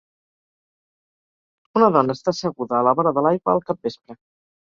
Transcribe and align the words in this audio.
Una 1.81 1.89
dona 1.97 2.17
està 2.17 2.35
seguda 2.37 2.77
a 2.77 2.81
la 2.89 2.93
vora 3.01 3.13
de 3.19 3.25
l'aigua 3.27 3.55
al 3.57 3.65
capvespre. 3.71 4.19